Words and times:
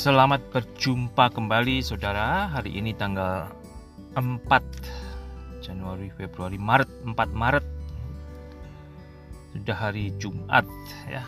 Selamat 0.00 0.40
berjumpa 0.48 1.28
kembali 1.28 1.84
saudara. 1.84 2.48
Hari 2.48 2.72
ini 2.72 2.96
tanggal 2.96 3.52
4 4.16 4.48
Januari, 5.60 6.08
Februari, 6.16 6.56
Maret 6.56 6.88
4 7.04 7.12
Maret. 7.36 7.66
Sudah 9.52 9.76
hari 9.76 10.08
Jumat 10.16 10.64
ya. 11.04 11.20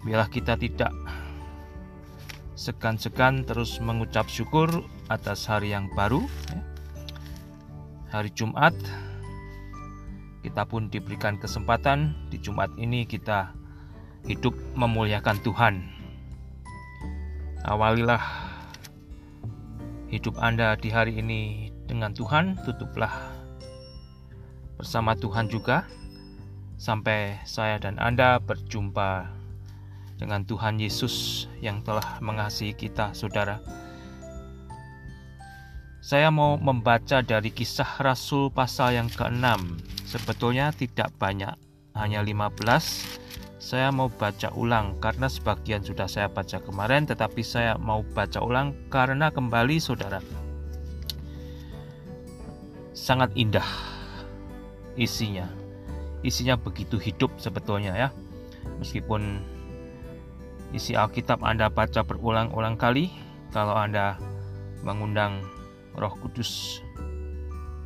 Biarlah 0.00 0.32
kita 0.32 0.56
tidak 0.56 0.88
Segan-segan 2.56 3.44
terus 3.44 3.76
mengucap 3.84 4.24
syukur 4.32 4.80
atas 5.12 5.44
hari 5.44 5.76
yang 5.76 5.92
baru 5.92 6.24
ya. 6.48 6.64
Hari 8.08 8.32
Jumat 8.32 8.72
Kita 10.40 10.64
pun 10.64 10.88
diberikan 10.88 11.36
kesempatan. 11.36 12.16
Di 12.32 12.40
Jumat 12.40 12.72
ini 12.80 13.04
kita 13.04 13.52
hidup 14.24 14.56
memuliakan 14.80 15.44
Tuhan 15.44 15.99
Awalilah 17.60 18.24
hidup 20.08 20.40
Anda 20.40 20.80
di 20.80 20.88
hari 20.88 21.20
ini 21.20 21.68
dengan 21.84 22.16
Tuhan, 22.16 22.56
tutuplah 22.64 23.12
bersama 24.80 25.12
Tuhan 25.12 25.52
juga 25.52 25.84
sampai 26.80 27.36
saya 27.44 27.76
dan 27.76 28.00
Anda 28.00 28.40
berjumpa 28.40 29.28
dengan 30.16 30.48
Tuhan 30.48 30.80
Yesus 30.80 31.46
yang 31.60 31.84
telah 31.84 32.16
mengasihi 32.24 32.72
kita, 32.72 33.12
saudara. 33.12 33.60
Saya 36.00 36.32
mau 36.32 36.56
membaca 36.56 37.20
dari 37.20 37.52
kisah 37.52 38.00
Rasul 38.00 38.48
pasal 38.48 38.96
yang 38.96 39.12
ke-6. 39.12 39.44
Sebetulnya 40.08 40.72
tidak 40.72 41.12
banyak, 41.20 41.52
hanya 41.92 42.24
15 42.24 43.49
saya 43.60 43.92
mau 43.92 44.08
baca 44.08 44.48
ulang. 44.56 44.96
Karena 44.98 45.28
sebagian 45.28 45.84
sudah 45.84 46.08
saya 46.08 46.32
baca 46.32 46.58
kemarin 46.64 47.04
tetapi 47.04 47.44
saya 47.44 47.76
mau 47.76 48.00
baca 48.00 48.40
ulang 48.40 48.72
karena 48.88 49.28
kembali 49.28 49.76
saudara. 49.76 50.24
Sangat 52.96 53.30
indah 53.36 53.68
isinya. 54.96 55.46
Isinya 56.24 56.56
begitu 56.56 56.96
hidup 56.96 57.36
sebetulnya 57.36 57.92
ya. 57.92 58.08
Meskipun 58.80 59.44
isi 60.72 60.96
Alkitab 60.96 61.44
Anda 61.44 61.68
baca 61.68 62.00
berulang-ulang 62.00 62.80
kali 62.80 63.12
kalau 63.52 63.76
Anda 63.76 64.16
mengundang 64.80 65.44
Roh 66.00 66.16
Kudus 66.24 66.80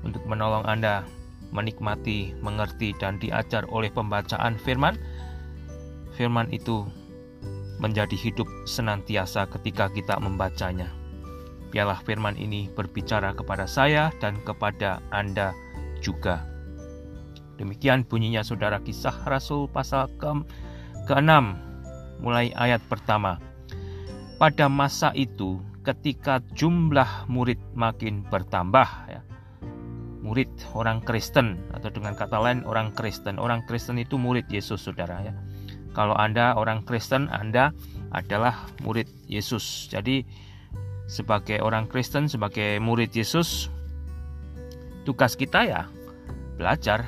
untuk 0.06 0.22
menolong 0.28 0.62
Anda 0.66 1.02
menikmati, 1.54 2.34
mengerti 2.42 2.94
dan 2.98 3.18
diajar 3.22 3.62
oleh 3.70 3.88
pembacaan 3.88 4.58
firman 4.58 4.98
firman 6.14 6.46
itu 6.54 6.86
menjadi 7.82 8.14
hidup 8.14 8.46
senantiasa 8.64 9.50
ketika 9.50 9.90
kita 9.90 10.16
membacanya. 10.22 10.88
Biarlah 11.74 11.98
firman 12.06 12.38
ini 12.38 12.70
berbicara 12.70 13.34
kepada 13.34 13.66
saya 13.66 14.14
dan 14.22 14.38
kepada 14.46 15.02
Anda 15.10 15.50
juga. 15.98 16.46
Demikian 17.58 18.06
bunyinya 18.06 18.46
saudara 18.46 18.78
kisah 18.78 19.14
Rasul 19.26 19.66
pasal 19.66 20.06
ke-6 20.18 21.30
mulai 22.22 22.54
ayat 22.54 22.80
pertama. 22.86 23.42
Pada 24.38 24.70
masa 24.70 25.10
itu 25.18 25.58
ketika 25.82 26.42
jumlah 26.54 27.26
murid 27.26 27.58
makin 27.74 28.22
bertambah 28.30 28.88
ya. 29.10 29.20
Murid 30.24 30.48
orang 30.72 31.04
Kristen 31.04 31.60
atau 31.76 31.92
dengan 31.92 32.16
kata 32.16 32.40
lain 32.40 32.64
orang 32.64 32.96
Kristen. 32.96 33.36
Orang 33.36 33.60
Kristen 33.68 34.00
itu 34.00 34.16
murid 34.16 34.48
Yesus 34.48 34.80
Saudara 34.80 35.20
ya 35.20 35.36
kalau 35.94 36.18
Anda 36.18 36.58
orang 36.58 36.82
Kristen, 36.82 37.30
Anda 37.30 37.70
adalah 38.10 38.66
murid 38.82 39.06
Yesus. 39.30 39.86
Jadi 39.88 40.26
sebagai 41.06 41.62
orang 41.62 41.86
Kristen, 41.86 42.26
sebagai 42.26 42.82
murid 42.82 43.14
Yesus, 43.14 43.70
tugas 45.06 45.38
kita 45.38 45.62
ya 45.62 45.86
belajar 46.58 47.06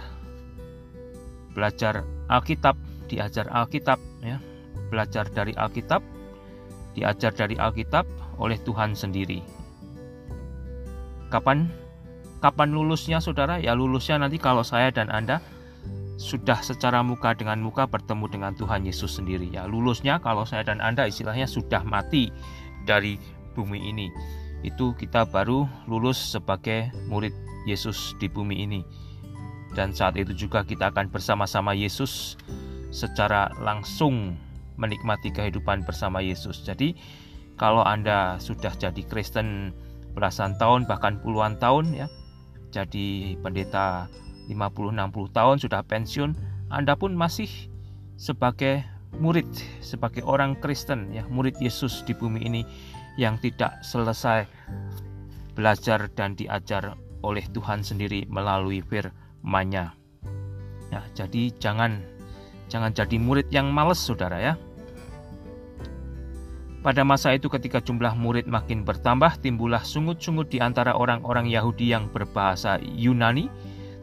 belajar 1.50 2.06
Alkitab, 2.30 2.78
diajar 3.10 3.50
Alkitab 3.50 3.98
ya. 4.22 4.38
Belajar 4.86 5.26
dari 5.26 5.50
Alkitab, 5.58 5.98
diajar 6.94 7.34
dari 7.34 7.58
Alkitab 7.58 8.06
oleh 8.38 8.54
Tuhan 8.62 8.94
sendiri. 8.94 9.42
Kapan 11.26 11.66
kapan 12.38 12.70
lulusnya 12.70 13.18
Saudara? 13.18 13.58
Ya 13.58 13.74
lulusnya 13.74 14.22
nanti 14.22 14.38
kalau 14.38 14.62
saya 14.62 14.94
dan 14.94 15.10
Anda 15.10 15.42
sudah 16.16 16.60
secara 16.64 17.04
muka 17.04 17.36
dengan 17.36 17.60
muka 17.60 17.84
bertemu 17.84 18.24
dengan 18.32 18.52
Tuhan 18.56 18.88
Yesus 18.88 19.20
sendiri. 19.20 19.52
Ya 19.52 19.68
lulusnya 19.68 20.16
kalau 20.20 20.48
saya 20.48 20.64
dan 20.64 20.80
Anda 20.80 21.08
istilahnya 21.08 21.44
sudah 21.44 21.84
mati 21.84 22.32
dari 22.88 23.20
bumi 23.52 23.92
ini 23.92 24.08
itu 24.64 24.96
kita 24.96 25.28
baru 25.28 25.68
lulus 25.84 26.16
sebagai 26.16 26.88
murid 27.06 27.32
Yesus 27.68 28.16
di 28.16 28.26
bumi 28.26 28.64
ini. 28.64 28.80
Dan 29.76 29.92
saat 29.92 30.16
itu 30.16 30.32
juga 30.32 30.64
kita 30.64 30.88
akan 30.88 31.12
bersama-sama 31.12 31.76
Yesus 31.76 32.40
secara 32.88 33.52
langsung 33.60 34.40
menikmati 34.80 35.28
kehidupan 35.28 35.84
bersama 35.84 36.24
Yesus. 36.24 36.64
Jadi 36.64 36.96
kalau 37.60 37.84
Anda 37.84 38.40
sudah 38.40 38.72
jadi 38.72 39.04
Kristen 39.04 39.76
belasan 40.16 40.56
tahun 40.56 40.88
bahkan 40.88 41.20
puluhan 41.20 41.60
tahun 41.60 41.92
ya 41.92 42.08
jadi 42.72 43.36
pendeta 43.44 44.08
50-60 44.48 45.36
tahun 45.36 45.56
sudah 45.58 45.80
pensiun, 45.86 46.30
Anda 46.70 46.94
pun 46.94 47.14
masih 47.14 47.50
sebagai 48.16 48.82
murid, 49.16 49.46
sebagai 49.80 50.24
orang 50.24 50.56
Kristen 50.58 51.12
ya, 51.12 51.24
murid 51.28 51.56
Yesus 51.60 52.04
di 52.04 52.12
bumi 52.12 52.42
ini 52.44 52.62
yang 53.16 53.40
tidak 53.40 53.80
selesai 53.80 54.44
belajar 55.56 56.12
dan 56.12 56.36
diajar 56.36 56.94
oleh 57.24 57.44
Tuhan 57.50 57.80
sendiri 57.80 58.28
melalui 58.28 58.84
firman-Nya. 58.84 59.96
Ya, 60.92 61.00
jadi 61.16 61.50
jangan 61.58 62.04
jangan 62.68 62.92
jadi 62.92 63.16
murid 63.16 63.48
yang 63.50 63.72
males 63.72 63.98
Saudara 63.98 64.38
ya. 64.38 64.54
Pada 66.86 67.02
masa 67.02 67.34
itu 67.34 67.50
ketika 67.50 67.82
jumlah 67.82 68.14
murid 68.14 68.46
makin 68.46 68.86
bertambah, 68.86 69.42
timbullah 69.42 69.82
sungut-sungut 69.82 70.46
di 70.54 70.62
antara 70.62 70.94
orang-orang 70.94 71.50
Yahudi 71.50 71.90
yang 71.90 72.06
berbahasa 72.14 72.78
Yunani 72.78 73.50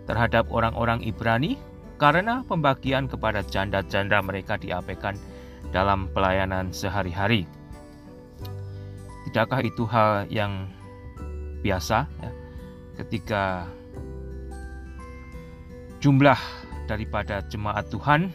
terhadap 0.07 0.49
orang-orang 0.51 1.03
Ibrani 1.03 1.55
karena 2.01 2.43
pembagian 2.43 3.07
kepada 3.07 3.45
janda-janda 3.45 4.19
mereka 4.19 4.59
diabaikan 4.59 5.15
dalam 5.71 6.11
pelayanan 6.11 6.75
sehari-hari. 6.75 7.47
Tidakkah 9.29 9.63
itu 9.63 9.87
hal 9.87 10.27
yang 10.27 10.67
biasa 11.63 12.05
ya, 12.05 12.31
ketika 12.99 13.65
jumlah 16.03 16.37
daripada 16.85 17.39
jemaat 17.47 17.87
Tuhan 17.87 18.27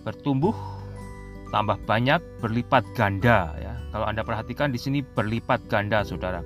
bertumbuh 0.00 0.56
tambah 1.52 1.76
banyak 1.84 2.18
berlipat 2.40 2.82
ganda 2.96 3.52
ya. 3.60 3.76
Kalau 3.92 4.08
Anda 4.08 4.24
perhatikan 4.24 4.72
di 4.72 4.80
sini 4.80 5.04
berlipat 5.04 5.68
ganda 5.68 6.02
Saudara. 6.02 6.40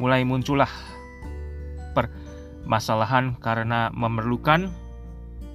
Mulai 0.00 0.26
muncullah 0.26 0.68
per 1.94 2.10
masalahan 2.64 3.36
karena 3.40 3.92
memerlukan 3.92 4.72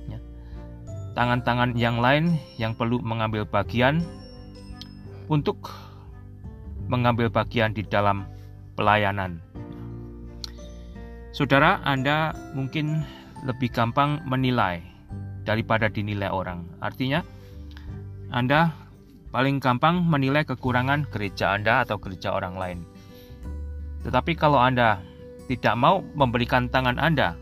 ya, 0.09 0.19
tangan-tangan 1.17 1.73
yang 1.75 1.97
lain 1.97 2.37
yang 2.61 2.77
perlu 2.77 3.01
mengambil 3.01 3.45
bagian 3.45 4.05
untuk 5.29 5.69
mengambil 6.89 7.29
bagian 7.29 7.73
di 7.73 7.85
dalam 7.85 8.25
pelayanan. 8.73 9.37
Saudara, 11.29 11.77
Anda 11.85 12.33
mungkin 12.57 13.05
lebih 13.45 13.69
gampang 13.69 14.25
menilai 14.25 14.81
daripada 15.45 15.87
dinilai 15.87 16.27
orang. 16.33 16.65
Artinya, 16.81 17.21
Anda 18.33 18.73
paling 19.29 19.61
gampang 19.61 20.01
menilai 20.05 20.41
kekurangan 20.45 21.05
gereja 21.13 21.53
Anda 21.53 21.85
atau 21.85 22.01
gereja 22.01 22.33
orang 22.33 22.57
lain. 22.57 22.79
Tetapi 24.01 24.33
kalau 24.33 24.57
Anda 24.57 25.01
tidak 25.49 25.73
mau 25.73 26.05
memberikan 26.13 26.69
tangan 26.69 27.01
Anda, 27.01 27.33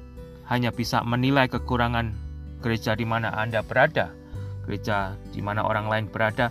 hanya 0.47 0.71
bisa 0.71 1.03
menilai 1.03 1.51
kekurangan 1.51 2.15
gereja 2.63 2.95
di 2.95 3.03
mana 3.03 3.35
Anda 3.35 3.59
berada, 3.59 4.15
gereja 4.63 5.19
di 5.35 5.43
mana 5.43 5.67
orang 5.67 5.91
lain 5.91 6.05
berada, 6.07 6.47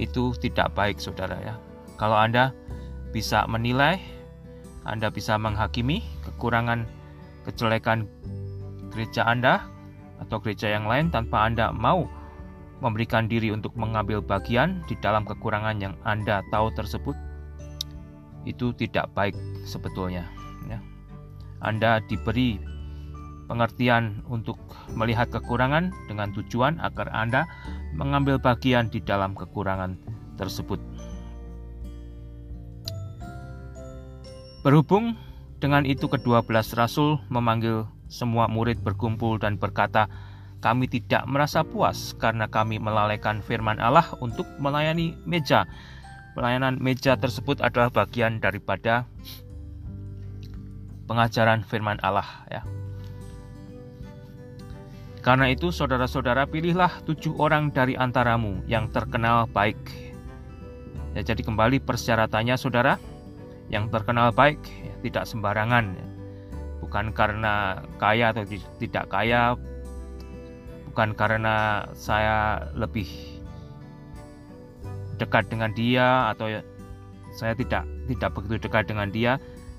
itu 0.00 0.32
tidak 0.40 0.72
baik, 0.72 0.96
saudara. 0.96 1.36
Ya, 1.44 1.54
kalau 2.00 2.16
Anda 2.16 2.56
bisa 3.12 3.44
menilai, 3.44 4.00
Anda 4.88 5.12
bisa 5.12 5.36
menghakimi 5.36 6.00
kekurangan, 6.24 6.88
kejelekan 7.44 8.08
gereja 8.88 9.28
Anda 9.28 9.68
atau 10.24 10.40
gereja 10.40 10.72
yang 10.72 10.88
lain 10.88 11.12
tanpa 11.12 11.44
Anda 11.44 11.68
mau 11.68 12.08
memberikan 12.80 13.28
diri 13.28 13.52
untuk 13.52 13.76
mengambil 13.76 14.24
bagian 14.24 14.80
di 14.88 14.96
dalam 15.04 15.28
kekurangan 15.28 15.76
yang 15.84 15.94
Anda 16.08 16.40
tahu 16.48 16.72
tersebut, 16.72 17.12
itu 18.48 18.72
tidak 18.72 19.12
baik 19.12 19.36
sebetulnya. 19.68 20.37
Anda 21.58 21.98
diberi 22.06 22.58
pengertian 23.48 24.22
untuk 24.28 24.60
melihat 24.92 25.32
kekurangan 25.32 25.90
dengan 26.06 26.30
tujuan 26.36 26.78
agar 26.84 27.08
Anda 27.10 27.48
mengambil 27.96 28.36
bagian 28.36 28.92
di 28.92 29.00
dalam 29.00 29.32
kekurangan 29.32 29.96
tersebut. 30.36 30.78
Berhubung 34.62 35.16
dengan 35.58 35.88
itu 35.88 36.06
kedua 36.06 36.44
belas 36.44 36.76
rasul 36.76 37.18
memanggil 37.32 37.88
semua 38.06 38.46
murid 38.46 38.80
berkumpul 38.84 39.40
dan 39.40 39.56
berkata, 39.56 40.06
kami 40.58 40.90
tidak 40.90 41.22
merasa 41.30 41.62
puas 41.62 42.14
karena 42.18 42.50
kami 42.50 42.82
melalaikan 42.82 43.40
firman 43.40 43.78
Allah 43.78 44.06
untuk 44.18 44.46
melayani 44.58 45.14
meja. 45.22 45.64
Pelayanan 46.34 46.78
meja 46.82 47.14
tersebut 47.18 47.62
adalah 47.62 47.90
bagian 47.90 48.38
daripada 48.38 49.06
pengajaran 51.08 51.64
firman 51.64 51.96
Allah 52.04 52.28
ya. 52.52 52.62
Karena 55.24 55.50
itu 55.50 55.74
saudara-saudara 55.74 56.46
pilihlah 56.46 57.02
tujuh 57.04 57.34
orang 57.42 57.74
dari 57.74 57.98
antaramu 57.98 58.62
yang 58.70 58.88
terkenal 58.94 59.50
baik. 59.50 59.76
Ya, 61.16 61.24
jadi 61.24 61.42
kembali 61.42 61.82
persyaratannya 61.82 62.54
saudara 62.54 63.00
yang 63.68 63.90
terkenal 63.90 64.30
baik 64.30 64.62
ya, 64.62 64.94
tidak 65.02 65.24
sembarangan. 65.26 65.84
Ya. 65.96 66.06
Bukan 66.80 67.12
karena 67.12 67.82
kaya 67.98 68.30
atau 68.30 68.46
tidak 68.78 69.10
kaya, 69.10 69.58
bukan 70.88 71.12
karena 71.12 71.84
saya 71.92 72.70
lebih 72.72 73.10
dekat 75.18 75.50
dengan 75.50 75.74
dia 75.74 76.30
atau 76.30 76.46
ya, 76.48 76.62
saya 77.34 77.52
tidak 77.58 77.84
tidak 78.06 78.30
begitu 78.32 78.70
dekat 78.70 78.88
dengan 78.88 79.10
dia, 79.12 79.36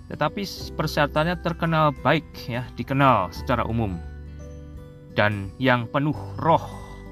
tetapi 0.09 0.41
persyaratannya 0.73 1.37
terkenal 1.45 1.93
baik 2.01 2.25
ya, 2.49 2.65
dikenal 2.73 3.29
secara 3.29 3.61
umum 3.69 4.01
dan 5.13 5.53
yang 5.61 5.85
penuh 5.85 6.17
roh 6.41 6.65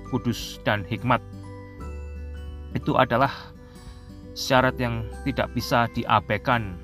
kudus 0.09 0.57
dan 0.65 0.81
hikmat. 0.81 1.21
Itu 2.73 2.97
adalah 2.97 3.29
syarat 4.33 4.81
yang 4.81 5.05
tidak 5.29 5.53
bisa 5.53 5.85
diabaikan 5.93 6.77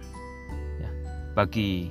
ya, 0.77 0.89
bagi 1.33 1.89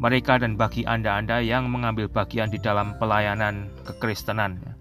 mereka 0.00 0.40
dan 0.40 0.56
bagi 0.56 0.82
Anda-Anda 0.82 1.44
yang 1.44 1.68
mengambil 1.68 2.08
bagian 2.08 2.48
di 2.48 2.56
dalam 2.56 2.96
pelayanan 2.96 3.68
kekristenan. 3.84 4.58
Ya. 4.64 4.74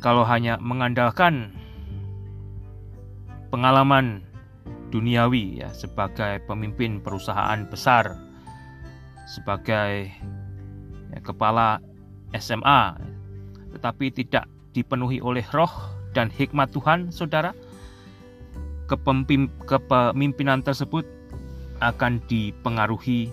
Kalau 0.00 0.24
hanya 0.24 0.56
mengandalkan 0.58 1.52
pengalaman 3.52 4.24
duniawi 4.92 5.64
ya 5.64 5.72
sebagai 5.72 6.44
pemimpin 6.44 7.00
perusahaan 7.00 7.64
besar, 7.68 8.12
sebagai 9.24 10.12
ya, 11.12 11.20
kepala 11.24 11.80
SMA, 12.36 12.96
tetapi 13.76 14.12
tidak 14.12 14.44
dipenuhi 14.76 15.20
oleh 15.20 15.44
roh 15.52 15.72
dan 16.12 16.28
hikmat 16.28 16.72
Tuhan, 16.72 17.08
saudara, 17.08 17.56
kepemimpinan 18.88 20.60
tersebut 20.60 21.08
akan 21.80 22.20
dipengaruhi 22.28 23.32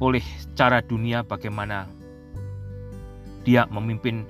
oleh 0.00 0.24
cara 0.56 0.80
dunia 0.80 1.20
bagaimana 1.20 1.84
dia 3.44 3.68
memimpin 3.68 4.24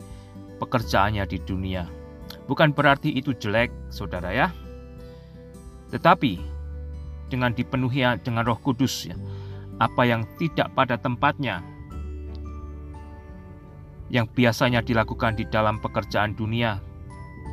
pekerjaannya 0.59 1.25
di 1.31 1.39
dunia. 1.47 1.87
Bukan 2.51 2.75
berarti 2.75 3.15
itu 3.15 3.31
jelek, 3.39 3.71
saudara 3.91 4.35
ya. 4.35 4.51
Tetapi 5.91 6.39
dengan 7.31 7.55
dipenuhi 7.55 8.03
dengan 8.23 8.43
Roh 8.43 8.59
Kudus 8.59 9.07
ya, 9.07 9.15
apa 9.79 10.03
yang 10.07 10.27
tidak 10.37 10.71
pada 10.75 10.99
tempatnya 10.99 11.63
yang 14.11 14.27
biasanya 14.35 14.83
dilakukan 14.83 15.39
di 15.39 15.47
dalam 15.47 15.79
pekerjaan 15.79 16.35
dunia 16.35 16.83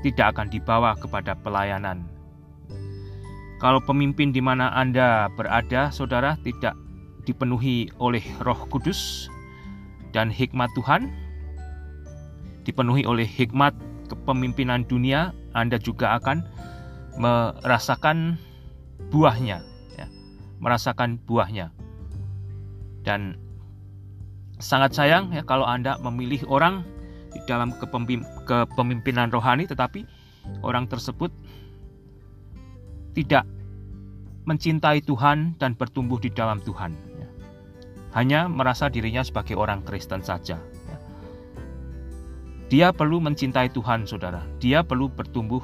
tidak 0.01 0.37
akan 0.37 0.49
dibawa 0.49 0.97
kepada 0.97 1.37
pelayanan. 1.37 2.05
Kalau 3.57 3.81
pemimpin 3.81 4.29
di 4.29 4.41
mana 4.41 4.69
Anda 4.73 5.33
berada, 5.33 5.89
saudara, 5.89 6.37
tidak 6.45 6.77
dipenuhi 7.25 7.89
oleh 7.97 8.21
Roh 8.45 8.69
Kudus 8.69 9.25
dan 10.13 10.29
hikmat 10.29 10.69
Tuhan, 10.77 11.09
dipenuhi 12.69 13.01
oleh 13.09 13.25
hikmat 13.25 13.73
kepemimpinan 14.13 14.85
dunia, 14.85 15.33
Anda 15.57 15.81
juga 15.81 16.21
akan 16.21 16.45
merasakan 17.17 18.37
buahnya, 19.09 19.61
ya, 19.97 20.07
merasakan 20.61 21.17
buahnya. 21.25 21.73
Dan 23.01 23.37
sangat 24.57 24.97
sayang 24.97 25.33
ya 25.33 25.45
kalau 25.45 25.65
Anda 25.65 25.97
memilih 26.01 26.45
orang 26.49 26.81
di 27.29 27.39
dalam 27.45 27.75
kepemimpinan 27.77 29.29
rohani 29.29 29.69
tetapi 29.69 30.01
orang 30.65 30.89
tersebut 30.89 31.29
tidak 33.13 33.45
mencintai 34.47 35.03
Tuhan 35.03 35.59
dan 35.59 35.75
bertumbuh 35.75 36.17
di 36.21 36.31
dalam 36.31 36.63
Tuhan. 36.63 36.95
Ya. 37.19 37.27
Hanya 38.15 38.39
merasa 38.47 38.87
dirinya 38.87 39.21
sebagai 39.21 39.59
orang 39.59 39.83
Kristen 39.83 40.23
saja. 40.23 40.55
Ya. 40.61 40.97
Dia 42.71 42.87
perlu 42.95 43.19
mencintai 43.19 43.73
Tuhan, 43.75 44.07
saudara. 44.07 44.45
Dia 44.63 44.87
perlu 44.87 45.11
bertumbuh 45.11 45.59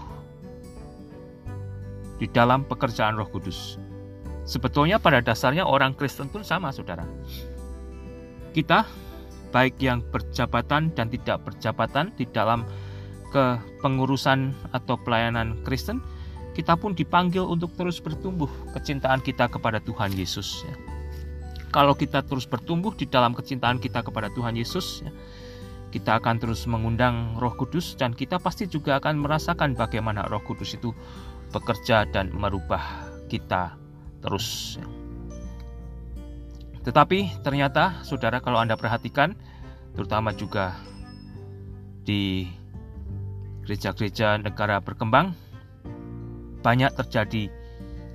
di 2.23 2.31
dalam 2.31 2.63
pekerjaan 2.63 3.19
Roh 3.19 3.27
Kudus. 3.27 3.75
Sebetulnya 4.47 4.95
pada 4.95 5.19
dasarnya 5.19 5.67
orang 5.67 5.91
Kristen 5.91 6.31
pun 6.31 6.47
sama, 6.47 6.71
saudara 6.71 7.03
kita 8.53 8.85
baik 9.49 9.81
yang 9.81 10.05
berjabatan 10.13 10.93
dan 10.93 11.09
tidak 11.09 11.41
berjabatan 11.43 12.13
di 12.15 12.29
dalam 12.29 12.63
kepengurusan 13.33 14.53
atau 14.77 14.95
pelayanan 15.01 15.57
Kristen, 15.65 15.99
kita 16.53 16.77
pun 16.77 16.93
dipanggil 16.93 17.41
untuk 17.41 17.73
terus 17.73 17.97
bertumbuh 17.97 18.49
kecintaan 18.77 19.25
kita 19.25 19.49
kepada 19.49 19.81
Tuhan 19.81 20.13
Yesus. 20.13 20.61
Ya. 20.69 20.73
Kalau 21.73 21.97
kita 21.97 22.21
terus 22.21 22.45
bertumbuh 22.45 22.93
di 22.93 23.09
dalam 23.09 23.33
kecintaan 23.33 23.81
kita 23.81 24.05
kepada 24.05 24.29
Tuhan 24.29 24.53
Yesus, 24.53 25.01
ya, 25.01 25.09
kita 25.89 26.21
akan 26.21 26.37
terus 26.37 26.65
mengundang 26.69 27.37
Roh 27.41 27.57
Kudus 27.57 27.97
dan 27.97 28.13
kita 28.13 28.37
pasti 28.37 28.69
juga 28.69 29.01
akan 29.01 29.25
merasakan 29.25 29.73
bagaimana 29.73 30.29
Roh 30.29 30.41
Kudus 30.45 30.77
itu 30.77 30.93
bekerja 31.53 32.09
dan 32.09 32.33
merubah 32.33 32.81
kita 33.29 33.77
terus. 34.25 34.81
Tetapi 36.83 37.45
ternyata 37.45 38.03
saudara 38.03 38.43
kalau 38.43 38.59
Anda 38.59 38.75
perhatikan 38.75 39.37
terutama 39.93 40.33
juga 40.33 40.75
di 42.03 42.49
gereja-gereja 43.63 44.41
negara 44.43 44.83
berkembang 44.83 45.31
banyak 46.59 46.91
terjadi 46.99 47.47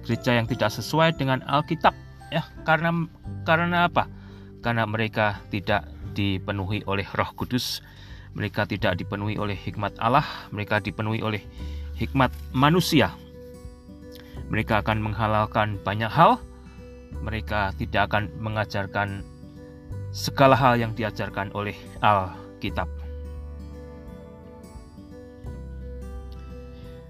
gereja 0.04 0.36
yang 0.36 0.44
tidak 0.44 0.68
sesuai 0.68 1.16
dengan 1.16 1.40
Alkitab 1.48 1.96
ya 2.28 2.44
karena 2.64 3.08
karena 3.48 3.88
apa? 3.88 4.08
Karena 4.60 4.84
mereka 4.84 5.40
tidak 5.48 5.88
dipenuhi 6.12 6.82
oleh 6.84 7.06
Roh 7.14 7.30
Kudus, 7.38 7.80
mereka 8.34 8.66
tidak 8.66 8.98
dipenuhi 8.98 9.38
oleh 9.38 9.54
hikmat 9.54 9.96
Allah, 10.02 10.26
mereka 10.50 10.82
dipenuhi 10.82 11.22
oleh 11.22 11.40
hikmat 11.96 12.34
manusia. 12.50 13.14
Mereka 14.48 14.80
akan 14.80 15.04
menghalalkan 15.04 15.76
banyak 15.84 16.08
hal 16.08 16.40
mereka 17.20 17.72
tidak 17.76 18.12
akan 18.12 18.30
mengajarkan 18.38 19.24
segala 20.12 20.56
hal 20.56 20.80
yang 20.80 20.92
diajarkan 20.94 21.52
oleh 21.52 21.76
Alkitab. 22.00 22.88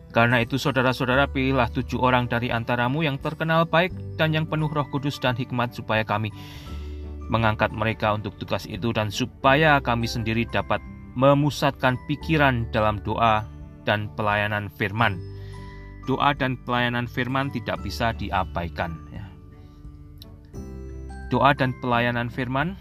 Karena 0.09 0.41
itu 0.41 0.57
saudara-saudara 0.57 1.29
pilihlah 1.29 1.69
tujuh 1.71 2.01
orang 2.01 2.27
dari 2.27 2.49
antaramu 2.49 3.05
yang 3.05 3.21
terkenal 3.21 3.69
baik 3.69 3.93
dan 4.17 4.33
yang 4.33 4.49
penuh 4.49 4.67
roh 4.67 4.89
kudus 4.89 5.21
dan 5.21 5.37
hikmat 5.37 5.77
supaya 5.77 6.03
kami 6.03 6.33
mengangkat 7.29 7.71
mereka 7.77 8.17
untuk 8.17 8.33
tugas 8.41 8.65
itu 8.65 8.89
dan 8.97 9.13
supaya 9.13 9.79
kami 9.85 10.09
sendiri 10.09 10.49
dapat 10.49 10.81
memusatkan 11.13 12.01
pikiran 12.09 12.65
dalam 12.73 13.05
doa 13.05 13.45
dan 13.85 14.09
pelayanan 14.17 14.73
firman. 14.81 15.21
Doa 16.09 16.33
dan 16.33 16.57
pelayanan 16.65 17.05
firman 17.05 17.53
tidak 17.53 17.85
bisa 17.85 18.17
diabaikan 18.17 19.09
doa 21.29 21.53
dan 21.53 21.77
pelayanan 21.79 22.33
firman 22.33 22.75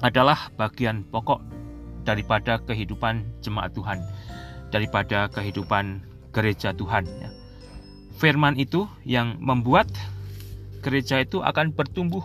adalah 0.00 0.48
bagian 0.56 1.04
pokok 1.10 1.42
daripada 2.06 2.56
kehidupan 2.64 3.26
jemaat 3.44 3.74
Tuhan, 3.76 4.00
daripada 4.72 5.28
kehidupan 5.28 6.00
gereja 6.32 6.72
Tuhan. 6.72 7.04
Ya. 7.20 7.30
Firman 8.16 8.56
itu 8.56 8.88
yang 9.04 9.36
membuat 9.42 9.90
gereja 10.80 11.20
itu 11.20 11.44
akan 11.44 11.76
bertumbuh, 11.76 12.24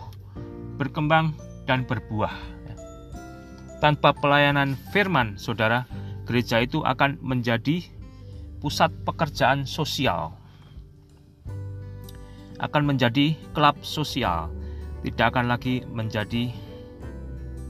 berkembang, 0.79 1.35
dan 1.67 1.83
berbuah. 1.83 2.31
Ya. 2.69 2.75
Tanpa 3.83 4.15
pelayanan 4.15 4.79
firman, 4.95 5.35
saudara, 5.35 5.83
gereja 6.23 6.63
itu 6.63 6.79
akan 6.85 7.19
menjadi 7.19 7.83
pusat 8.65 8.89
pekerjaan 9.05 9.61
sosial 9.69 10.33
akan 12.57 12.81
menjadi 12.89 13.37
klub 13.53 13.77
sosial, 13.85 14.49
tidak 15.05 15.37
akan 15.37 15.53
lagi 15.53 15.85
menjadi 15.85 16.49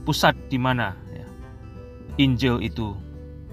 pusat 0.08 0.32
di 0.48 0.56
mana 0.56 0.96
ya, 1.12 1.26
Injil 2.16 2.64
itu 2.64 2.96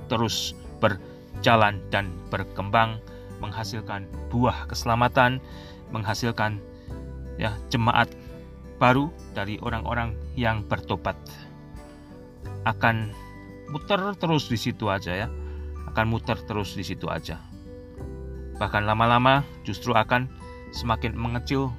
terus 0.08 0.56
berjalan 0.80 1.84
dan 1.92 2.16
berkembang, 2.32 3.02
menghasilkan 3.44 4.08
buah 4.32 4.64
keselamatan, 4.72 5.44
menghasilkan 5.92 6.64
ya 7.36 7.52
jemaat 7.68 8.08
baru 8.80 9.12
dari 9.36 9.60
orang-orang 9.60 10.16
yang 10.40 10.64
bertobat. 10.64 11.20
Akan 12.64 13.12
muter 13.68 14.00
terus 14.16 14.48
di 14.48 14.56
situ 14.56 14.88
aja 14.88 15.28
ya. 15.28 15.43
Akan 15.94 16.10
muter 16.10 16.42
terus 16.50 16.74
di 16.74 16.82
situ 16.82 17.06
aja. 17.06 17.38
Bahkan 18.58 18.90
lama-lama 18.90 19.46
justru 19.62 19.94
akan 19.94 20.26
semakin 20.74 21.14
mengecil, 21.14 21.70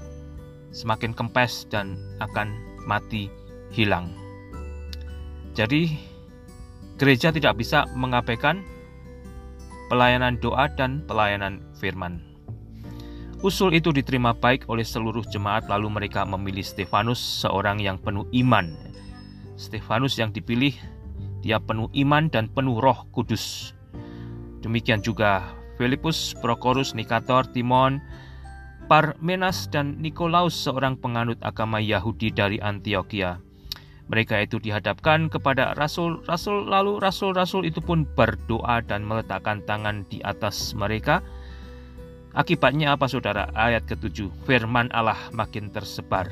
semakin 0.71 1.11
kempes 1.11 1.67
dan 1.67 1.99
akan 2.23 2.55
mati 2.87 3.27
hilang. 3.75 4.15
Jadi 5.59 5.99
gereja 6.95 7.35
tidak 7.35 7.59
bisa 7.59 7.91
mengabaikan 7.99 8.63
pelayanan 9.91 10.39
doa 10.39 10.71
dan 10.71 11.03
pelayanan 11.07 11.63
firman. 11.79 12.23
Usul 13.45 13.77
itu 13.77 13.93
diterima 13.93 14.33
baik 14.33 14.73
oleh 14.73 14.87
seluruh 14.87 15.21
jemaat 15.29 15.69
lalu 15.69 15.93
mereka 15.93 16.25
memilih 16.25 16.65
Stefanus 16.65 17.21
seorang 17.21 17.77
yang 17.77 18.01
penuh 18.01 18.25
iman. 18.41 18.73
Stefanus 19.61 20.17
yang 20.17 20.33
dipilih 20.33 20.73
dia 21.45 21.61
penuh 21.61 21.93
iman 21.93 22.33
dan 22.33 22.49
penuh 22.49 22.81
roh 22.81 23.05
kudus. 23.13 23.77
Demikian 24.65 25.05
juga 25.05 25.45
Filipus, 25.77 26.33
Prokorus, 26.41 26.97
Nikator, 26.97 27.45
Timon, 27.53 28.01
Parmenas 28.89 29.69
dan 29.69 30.01
Nikolaus 30.01 30.57
seorang 30.57 30.97
penganut 30.97 31.37
agama 31.45 31.77
Yahudi 31.77 32.33
dari 32.33 32.57
Antioquia. 32.65 33.37
Mereka 34.09 34.45
itu 34.49 34.61
dihadapkan 34.61 35.33
kepada 35.33 35.73
rasul-rasul 35.77 36.69
lalu 36.69 37.01
rasul-rasul 37.01 37.65
itu 37.65 37.81
pun 37.81 38.05
berdoa 38.05 38.85
dan 38.85 39.05
meletakkan 39.05 39.65
tangan 39.65 40.05
di 40.13 40.21
atas 40.21 40.77
mereka 40.77 41.25
Akibatnya 42.35 42.99
apa 42.99 43.07
saudara? 43.07 43.47
Ayat 43.55 43.87
ketujuh, 43.87 44.27
firman 44.43 44.91
Allah 44.91 45.31
makin 45.31 45.71
tersebar. 45.71 46.27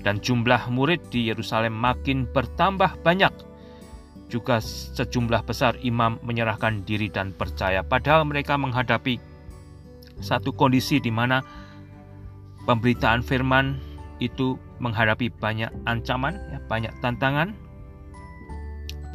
Dan 0.00 0.24
jumlah 0.24 0.72
murid 0.72 1.04
di 1.12 1.28
Yerusalem 1.28 1.76
makin 1.76 2.24
bertambah 2.32 2.96
banyak. 3.04 3.28
Juga 4.28 4.60
sejumlah 4.60 5.42
besar 5.48 5.80
imam 5.80 6.20
menyerahkan 6.20 6.84
diri 6.84 7.08
dan 7.08 7.32
percaya. 7.32 7.80
Padahal 7.80 8.28
mereka 8.28 8.60
menghadapi 8.60 9.16
satu 10.20 10.52
kondisi 10.52 11.00
di 11.00 11.08
mana 11.08 11.40
pemberitaan 12.68 13.24
firman 13.24 13.80
itu 14.20 14.60
menghadapi 14.78 15.32
banyak 15.32 15.70
ancaman, 15.86 16.36
ya, 16.52 16.58
banyak 16.68 16.92
tantangan, 17.00 17.54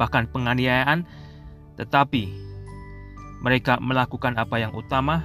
bahkan 0.00 0.26
penganiayaan, 0.28 1.06
tetapi 1.78 2.32
mereka 3.44 3.76
melakukan 3.78 4.34
apa 4.40 4.56
yang 4.58 4.72
utama, 4.72 5.20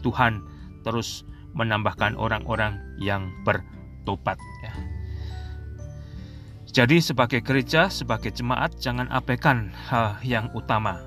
Tuhan 0.00 0.40
terus 0.86 1.26
menambahkan 1.54 2.14
orang-orang 2.14 2.78
yang 3.02 3.30
bertobat. 3.42 4.38
Jadi 6.74 6.98
sebagai 6.98 7.38
gereja, 7.38 7.86
sebagai 7.86 8.34
jemaat, 8.34 8.74
jangan 8.82 9.06
abaikan 9.14 9.70
hal 9.86 10.18
yang 10.26 10.50
utama. 10.58 10.98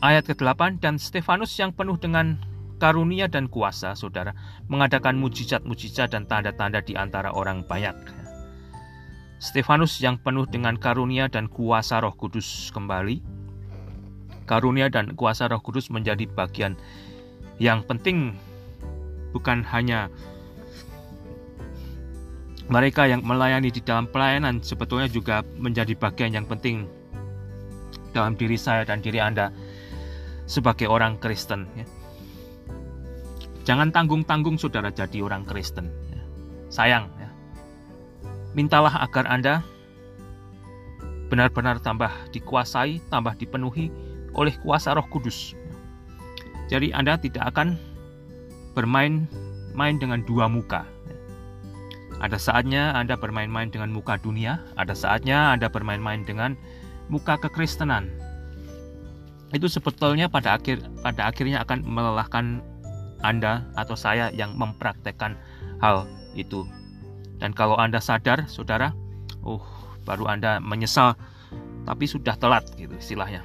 Ayat 0.00 0.24
ke-8, 0.24 0.80
dan 0.80 0.96
Stefanus 0.96 1.52
yang 1.60 1.68
penuh 1.76 2.00
dengan 2.00 2.40
karunia 2.80 3.28
dan 3.28 3.44
kuasa, 3.52 3.92
saudara, 3.92 4.32
mengadakan 4.72 5.20
mujizat-mujizat 5.20 6.16
dan 6.16 6.24
tanda-tanda 6.24 6.80
di 6.80 6.96
antara 6.96 7.28
orang 7.36 7.60
banyak. 7.68 7.92
Stefanus 9.36 10.00
yang 10.00 10.16
penuh 10.16 10.48
dengan 10.48 10.80
karunia 10.80 11.28
dan 11.28 11.52
kuasa 11.52 12.00
roh 12.00 12.16
kudus 12.16 12.72
kembali, 12.72 13.20
karunia 14.44 14.92
dan 14.92 15.16
kuasa 15.16 15.48
Roh 15.48 15.60
Kudus 15.60 15.88
menjadi 15.88 16.28
bagian 16.28 16.76
yang 17.56 17.80
penting 17.84 18.36
bukan 19.32 19.64
hanya 19.64 20.12
mereka 22.68 23.04
yang 23.04 23.20
melayani 23.20 23.68
di 23.68 23.84
dalam 23.84 24.08
pelayanan 24.08 24.64
sebetulnya 24.64 25.08
juga 25.10 25.44
menjadi 25.60 25.92
bagian 25.96 26.32
yang 26.32 26.46
penting 26.48 26.88
dalam 28.16 28.38
diri 28.38 28.56
saya 28.56 28.86
dan 28.88 29.04
diri 29.04 29.20
Anda 29.20 29.52
sebagai 30.48 30.88
orang 30.88 31.20
Kristen 31.20 31.68
ya. 31.76 31.84
Jangan 33.64 33.88
tanggung-tanggung 33.96 34.60
saudara 34.60 34.92
jadi 34.92 35.24
orang 35.24 35.48
Kristen. 35.48 35.88
Ya. 36.12 36.20
Sayang 36.68 37.08
ya. 37.16 37.28
Mintalah 38.52 39.00
agar 39.00 39.24
Anda 39.24 39.64
benar-benar 41.32 41.80
tambah 41.80 42.12
dikuasai, 42.30 43.00
tambah 43.08 43.32
dipenuhi 43.40 43.88
oleh 44.36 44.54
kuasa 44.60 44.92
Roh 44.92 45.08
Kudus. 45.08 45.56
Jadi 46.68 46.92
Anda 46.92 47.16
tidak 47.16 47.56
akan 47.56 47.80
bermain-main 48.76 49.96
dengan 49.96 50.20
dua 50.28 50.44
muka. 50.44 50.84
Ada 52.22 52.38
saatnya 52.38 52.94
Anda 52.94 53.18
bermain-main 53.18 53.70
dengan 53.74 53.90
muka 53.90 54.18
dunia, 54.20 54.62
ada 54.78 54.94
saatnya 54.94 55.54
Anda 55.54 55.66
bermain-main 55.66 56.22
dengan 56.22 56.54
muka 57.10 57.38
kekristenan. 57.40 58.08
Itu 59.54 59.70
sebetulnya 59.70 60.26
pada 60.26 60.58
akhir 60.58 60.82
pada 61.02 61.30
akhirnya 61.30 61.62
akan 61.62 61.86
melelahkan 61.86 62.62
Anda 63.22 63.66
atau 63.78 63.94
saya 63.94 64.30
yang 64.34 64.54
mempraktekkan 64.58 65.38
hal 65.78 66.06
itu. 66.34 66.66
Dan 67.38 67.54
kalau 67.54 67.78
Anda 67.78 67.98
sadar, 67.98 68.46
Saudara, 68.46 68.94
oh, 69.42 69.62
baru 70.06 70.30
Anda 70.30 70.62
menyesal 70.62 71.18
tapi 71.84 72.08
sudah 72.08 72.34
telat 72.40 72.64
gitu 72.74 72.96
istilahnya. 72.96 73.44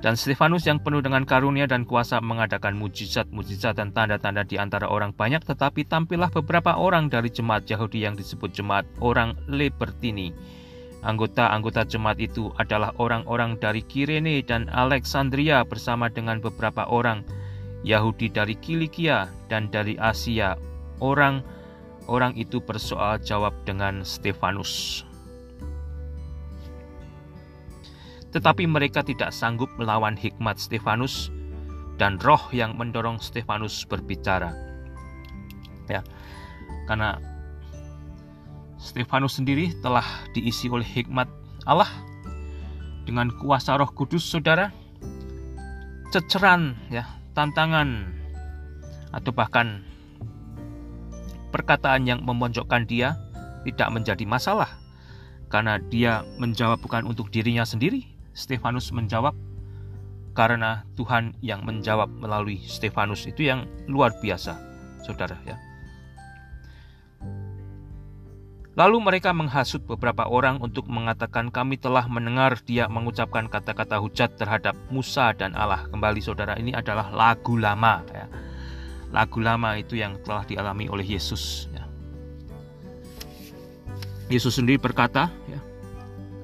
Dan 0.00 0.16
Stefanus 0.16 0.64
yang 0.64 0.80
penuh 0.80 1.04
dengan 1.04 1.28
karunia 1.28 1.68
dan 1.68 1.84
kuasa 1.84 2.24
mengadakan 2.24 2.72
mujizat-mujizat 2.80 3.76
dan 3.76 3.92
tanda-tanda 3.92 4.48
di 4.48 4.56
antara 4.56 4.88
orang 4.88 5.12
banyak, 5.12 5.44
tetapi 5.44 5.84
tampillah 5.84 6.32
beberapa 6.32 6.72
orang 6.80 7.12
dari 7.12 7.28
jemaat 7.28 7.68
Yahudi 7.68 8.08
yang 8.08 8.16
disebut 8.16 8.48
jemaat 8.48 8.88
orang 9.04 9.36
Libertini. 9.44 10.32
Anggota-anggota 11.04 11.84
jemaat 11.84 12.16
itu 12.16 12.48
adalah 12.56 12.96
orang-orang 12.96 13.60
dari 13.60 13.84
Kirene 13.84 14.40
dan 14.40 14.72
Alexandria 14.72 15.68
bersama 15.68 16.08
dengan 16.08 16.40
beberapa 16.40 16.88
orang 16.88 17.20
Yahudi 17.84 18.32
dari 18.32 18.56
Kilikia 18.56 19.28
dan 19.52 19.68
dari 19.68 20.00
Asia. 20.00 20.56
Orang-orang 21.00 22.36
itu 22.40 22.60
bersoal 22.64 23.20
jawab 23.20 23.52
dengan 23.68 24.00
Stefanus. 24.00 25.04
Tetapi 28.30 28.66
mereka 28.70 29.02
tidak 29.02 29.34
sanggup 29.34 29.70
melawan 29.74 30.14
hikmat 30.14 30.58
Stefanus 30.58 31.34
dan 31.98 32.16
roh 32.22 32.40
yang 32.54 32.78
mendorong 32.78 33.18
Stefanus 33.18 33.82
berbicara. 33.84 34.54
Ya. 35.90 36.06
Karena 36.86 37.18
Stefanus 38.80 39.36
sendiri 39.36 39.76
telah 39.84 40.06
diisi 40.32 40.70
oleh 40.72 40.86
hikmat 40.86 41.28
Allah 41.68 41.90
dengan 43.04 43.28
kuasa 43.34 43.76
Roh 43.76 43.90
Kudus, 43.92 44.24
Saudara. 44.24 44.72
Ceceran 46.10 46.74
ya, 46.90 47.06
tantangan 47.38 48.10
atau 49.14 49.30
bahkan 49.30 49.86
perkataan 51.54 52.06
yang 52.06 52.22
memonjokkan 52.26 52.86
dia 52.86 53.14
tidak 53.62 53.94
menjadi 53.94 54.24
masalah 54.26 54.80
karena 55.50 55.78
dia 55.90 56.22
menjawab 56.38 56.78
bukan 56.82 57.06
untuk 57.06 57.30
dirinya 57.30 57.66
sendiri, 57.66 58.06
Stefanus 58.32 58.94
menjawab 58.94 59.34
karena 60.32 60.86
Tuhan 60.94 61.34
yang 61.42 61.66
menjawab 61.66 62.08
melalui 62.08 62.62
Stefanus 62.62 63.26
itu 63.26 63.50
yang 63.50 63.66
luar 63.90 64.14
biasa, 64.22 64.56
saudara 65.02 65.36
ya. 65.44 65.58
Lalu 68.78 69.02
mereka 69.02 69.34
menghasut 69.34 69.82
beberapa 69.84 70.24
orang 70.30 70.62
untuk 70.62 70.86
mengatakan 70.88 71.50
kami 71.50 71.76
telah 71.76 72.06
mendengar 72.06 72.56
dia 72.62 72.86
mengucapkan 72.86 73.50
kata-kata 73.50 73.98
hujat 74.00 74.38
terhadap 74.38 74.78
Musa 74.88 75.34
dan 75.34 75.58
Allah. 75.58 75.84
Kembali 75.90 76.22
saudara, 76.22 76.54
ini 76.54 76.72
adalah 76.72 77.10
lagu 77.10 77.58
lama 77.58 78.00
ya. 78.14 78.24
Lagu 79.10 79.42
lama 79.42 79.74
itu 79.74 79.98
yang 79.98 80.16
telah 80.22 80.46
dialami 80.46 80.86
oleh 80.86 81.02
Yesus 81.02 81.66
ya. 81.74 81.84
Yesus 84.30 84.54
sendiri 84.54 84.78
berkata 84.78 85.28
ya, 85.50 85.58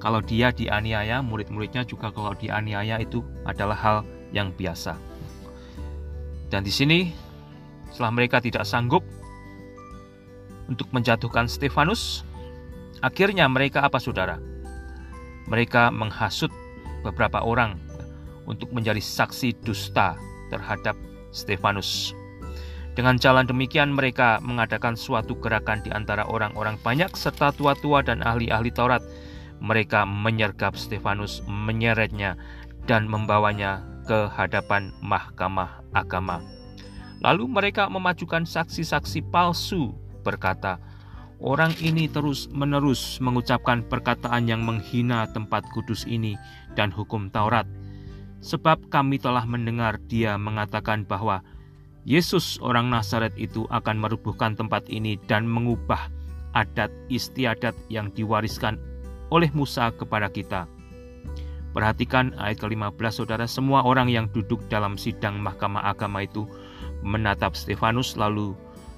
kalau 0.07 0.23
dia 0.23 0.55
dianiaya, 0.55 1.19
murid-muridnya 1.19 1.83
juga 1.83 2.15
kalau 2.15 2.31
dianiaya 2.31 3.03
itu 3.03 3.19
adalah 3.43 3.75
hal 3.75 3.97
yang 4.31 4.55
biasa. 4.55 4.95
Dan 6.47 6.63
di 6.63 6.71
sini, 6.71 7.11
setelah 7.91 8.15
mereka 8.15 8.39
tidak 8.39 8.63
sanggup 8.63 9.03
untuk 10.71 10.87
menjatuhkan 10.95 11.51
Stefanus, 11.51 12.23
akhirnya 13.03 13.51
mereka 13.51 13.83
apa 13.83 13.99
saudara? 13.99 14.39
Mereka 15.51 15.91
menghasut 15.91 16.55
beberapa 17.03 17.43
orang 17.43 17.75
untuk 18.47 18.71
menjadi 18.71 19.03
saksi 19.03 19.59
dusta 19.59 20.15
terhadap 20.47 20.95
Stefanus. 21.35 22.15
Dengan 22.95 23.19
jalan 23.19 23.43
demikian 23.43 23.91
mereka 23.91 24.39
mengadakan 24.39 24.95
suatu 24.95 25.35
gerakan 25.35 25.83
di 25.83 25.91
antara 25.91 26.23
orang-orang 26.31 26.79
banyak 26.79 27.11
serta 27.11 27.51
tua-tua 27.51 28.07
dan 28.07 28.23
ahli-ahli 28.23 28.71
Taurat 28.71 29.03
mereka 29.59 30.05
menyergap 30.05 30.77
Stefanus, 30.77 31.41
menyeretnya, 31.47 32.37
dan 32.85 33.09
membawanya 33.09 33.83
ke 34.07 34.31
hadapan 34.31 34.95
mahkamah 35.03 35.83
agama. 35.91 36.39
Lalu 37.21 37.49
mereka 37.49 37.89
memajukan 37.89 38.45
saksi-saksi 38.45 39.27
palsu 39.33 39.91
berkata, 40.21 40.79
Orang 41.37 41.69
ini 41.85 42.09
terus-menerus 42.09 43.21
mengucapkan 43.21 43.85
perkataan 43.85 44.49
yang 44.49 44.65
menghina 44.65 45.29
tempat 45.29 45.61
kudus 45.69 46.01
ini 46.09 46.33
dan 46.73 46.89
hukum 46.89 47.29
Taurat. 47.29 47.69
Sebab 48.41 48.89
kami 48.89 49.21
telah 49.21 49.45
mendengar 49.45 50.01
dia 50.09 50.33
mengatakan 50.33 51.05
bahwa 51.05 51.45
Yesus 52.09 52.57
orang 52.57 52.89
Nazaret 52.89 53.37
itu 53.37 53.69
akan 53.69 54.01
merubuhkan 54.01 54.57
tempat 54.57 54.89
ini 54.89 55.21
dan 55.29 55.45
mengubah 55.45 56.09
adat 56.57 56.89
istiadat 57.13 57.77
yang 57.93 58.09
diwariskan 58.17 58.81
oleh 59.33 59.51
Musa 59.51 59.91
kepada 59.91 60.31
kita. 60.31 60.67
Perhatikan 61.75 62.33
ayat 62.41 62.57
ke-15 62.63 63.21
saudara, 63.21 63.45
semua 63.45 63.85
orang 63.85 64.09
yang 64.09 64.25
duduk 64.33 64.65
dalam 64.71 64.97
sidang 64.97 65.37
mahkamah 65.43 65.85
agama 65.85 66.25
itu 66.25 66.49
menatap 67.05 67.53
Stefanus 67.53 68.17
lalu 68.17 68.57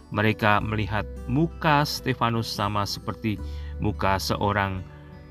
mereka 0.10 0.64
melihat 0.64 1.06
muka 1.28 1.84
Stefanus 1.84 2.48
sama 2.48 2.88
seperti 2.88 3.36
muka 3.84 4.16
seorang 4.18 4.82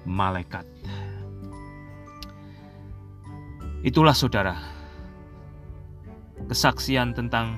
malaikat. 0.04 0.66
Itulah 3.80 4.12
saudara, 4.12 4.58
kesaksian 6.50 7.14
tentang 7.14 7.56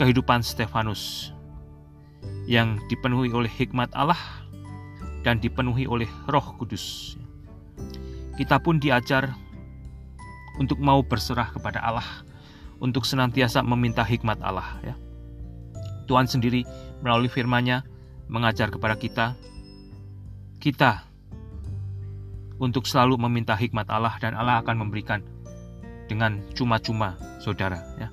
kehidupan 0.00 0.40
Stefanus 0.40 1.30
yang 2.48 2.80
dipenuhi 2.88 3.28
oleh 3.34 3.50
hikmat 3.50 3.92
Allah 3.92 4.37
dan 5.22 5.42
dipenuhi 5.42 5.84
oleh 5.88 6.08
Roh 6.30 6.54
Kudus. 6.56 7.16
Kita 8.38 8.62
pun 8.62 8.78
diajar 8.78 9.34
untuk 10.58 10.78
mau 10.78 11.02
berserah 11.02 11.50
kepada 11.54 11.82
Allah 11.82 12.06
untuk 12.78 13.06
senantiasa 13.06 13.62
meminta 13.66 14.06
hikmat 14.06 14.38
Allah 14.42 14.78
ya. 14.82 14.94
Tuhan 16.06 16.30
sendiri 16.30 16.62
melalui 17.02 17.28
firman-Nya 17.30 17.82
mengajar 18.30 18.70
kepada 18.70 18.94
kita 18.94 19.34
kita 20.58 21.06
untuk 22.58 22.90
selalu 22.90 23.14
meminta 23.22 23.54
hikmat 23.54 23.86
Allah 23.86 24.18
dan 24.18 24.34
Allah 24.34 24.58
akan 24.58 24.86
memberikan 24.86 25.22
dengan 26.10 26.42
cuma-cuma 26.58 27.14
saudara 27.38 27.78
ya. 27.98 28.10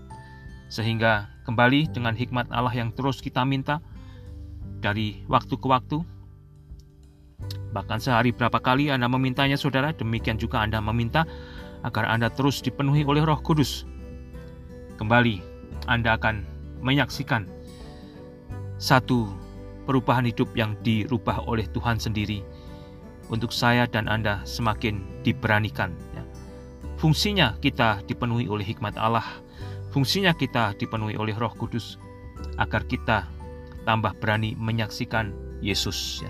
Sehingga 0.70 1.30
kembali 1.50 1.90
dengan 1.94 2.14
hikmat 2.14 2.54
Allah 2.54 2.74
yang 2.74 2.94
terus 2.94 3.22
kita 3.22 3.42
minta 3.46 3.82
dari 4.82 5.26
waktu 5.26 5.58
ke 5.58 5.66
waktu 5.66 6.06
bahkan 7.76 8.00
sehari 8.00 8.32
berapa 8.32 8.56
kali 8.64 8.88
Anda 8.88 9.12
memintanya 9.12 9.60
saudara 9.60 9.92
demikian 9.92 10.40
juga 10.40 10.64
Anda 10.64 10.80
meminta 10.80 11.28
agar 11.84 12.08
Anda 12.08 12.32
terus 12.32 12.64
dipenuhi 12.64 13.04
oleh 13.04 13.28
Roh 13.28 13.44
Kudus 13.44 13.84
kembali 14.96 15.44
Anda 15.92 16.16
akan 16.16 16.48
menyaksikan 16.80 17.52
satu 18.80 19.28
perubahan 19.84 20.24
hidup 20.24 20.56
yang 20.56 20.80
dirubah 20.88 21.44
oleh 21.44 21.68
Tuhan 21.76 22.00
sendiri 22.00 22.40
untuk 23.30 23.54
saya 23.54 23.90
dan 23.90 24.06
Anda 24.06 24.42
semakin 24.46 25.24
diberanikan. 25.26 25.94
Ya. 26.14 26.24
Fungsinya 27.02 27.58
kita 27.62 28.06
dipenuhi 28.06 28.50
oleh 28.50 28.66
hikmat 28.66 28.98
Allah, 28.98 29.26
fungsinya 29.94 30.34
kita 30.34 30.78
dipenuhi 30.78 31.18
oleh 31.18 31.34
Roh 31.38 31.54
Kudus 31.54 31.98
agar 32.62 32.86
kita 32.86 33.26
tambah 33.86 34.14
berani 34.18 34.58
menyaksikan 34.58 35.34
Yesus, 35.62 36.22
ya. 36.22 36.30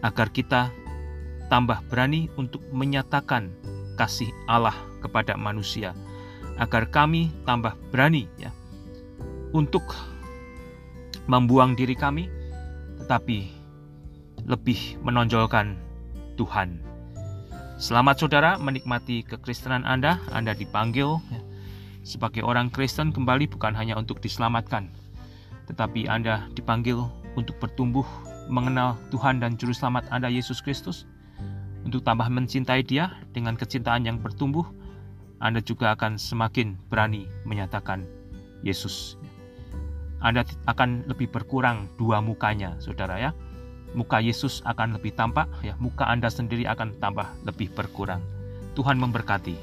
Agar 0.00 0.32
kita 0.32 0.72
tambah 1.52 1.82
berani 1.90 2.30
untuk 2.38 2.62
menyatakan 2.70 3.52
kasih 3.98 4.30
Allah 4.48 4.74
kepada 5.04 5.36
manusia 5.36 5.92
agar 6.56 6.88
kami 6.88 7.32
tambah 7.44 7.76
berani 7.92 8.28
ya 8.40 8.52
untuk 9.52 9.82
membuang 11.26 11.76
diri 11.76 11.96
kami 11.96 12.28
tetapi 13.04 13.50
lebih 14.46 15.00
menonjolkan 15.04 15.76
Tuhan. 16.38 16.80
Selamat 17.80 18.20
saudara 18.20 18.60
menikmati 18.60 19.24
kekristenan 19.24 19.84
Anda. 19.88 20.20
Anda 20.32 20.52
dipanggil 20.52 21.16
ya, 21.32 21.40
sebagai 22.04 22.44
orang 22.44 22.68
Kristen 22.68 23.12
kembali 23.12 23.48
bukan 23.48 23.72
hanya 23.72 23.96
untuk 23.96 24.20
diselamatkan, 24.20 24.92
tetapi 25.68 26.08
Anda 26.08 26.48
dipanggil 26.52 27.00
untuk 27.36 27.56
bertumbuh 27.56 28.04
mengenal 28.50 28.98
Tuhan 29.14 29.38
dan 29.38 29.54
Juru 29.54 29.70
Selamat 29.72 30.10
Anda 30.10 30.26
Yesus 30.26 30.58
Kristus, 30.58 31.06
untuk 31.86 32.02
tambah 32.02 32.26
mencintai 32.26 32.82
Dia 32.84 33.14
dengan 33.32 33.56
kecintaan 33.56 34.04
yang 34.04 34.18
bertumbuh, 34.20 34.66
anda 35.40 35.64
juga 35.64 35.96
akan 35.96 36.20
semakin 36.20 36.76
berani 36.92 37.24
menyatakan 37.48 38.04
Yesus. 38.60 39.16
Anda 40.20 40.44
akan 40.68 41.08
lebih 41.08 41.32
berkurang 41.32 41.88
dua 41.96 42.20
mukanya, 42.20 42.76
saudara 42.76 43.16
ya. 43.16 43.32
Muka 43.96 44.20
Yesus 44.20 44.60
akan 44.68 45.00
lebih 45.00 45.16
tampak, 45.16 45.48
ya. 45.64 45.80
Muka 45.80 46.04
Anda 46.04 46.28
sendiri 46.28 46.68
akan 46.68 47.00
tambah 47.00 47.24
lebih 47.48 47.72
berkurang. 47.72 48.20
Tuhan 48.76 49.00
memberkati. 49.00 49.56